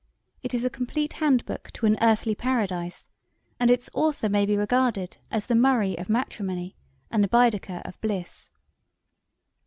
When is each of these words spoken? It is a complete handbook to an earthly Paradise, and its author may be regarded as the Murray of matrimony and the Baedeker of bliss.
It 0.41 0.55
is 0.55 0.65
a 0.65 0.69
complete 0.71 1.13
handbook 1.21 1.69
to 1.73 1.85
an 1.85 1.95
earthly 2.01 2.33
Paradise, 2.33 3.11
and 3.59 3.69
its 3.69 3.87
author 3.93 4.29
may 4.29 4.47
be 4.47 4.57
regarded 4.57 5.17
as 5.29 5.45
the 5.45 5.53
Murray 5.53 5.95
of 5.95 6.09
matrimony 6.09 6.75
and 7.11 7.23
the 7.23 7.27
Baedeker 7.27 7.83
of 7.85 8.01
bliss. 8.01 8.49